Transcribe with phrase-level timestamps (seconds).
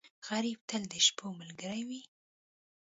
[0.27, 2.01] غریب تل د شپو ملګری وي